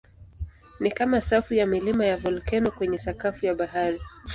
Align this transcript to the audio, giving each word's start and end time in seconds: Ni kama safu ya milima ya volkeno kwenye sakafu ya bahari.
Ni 0.79 0.91
kama 0.91 1.21
safu 1.21 1.53
ya 1.53 1.67
milima 1.67 2.05
ya 2.05 2.17
volkeno 2.17 2.71
kwenye 2.71 2.97
sakafu 2.97 3.45
ya 3.45 3.53
bahari. 3.53 3.99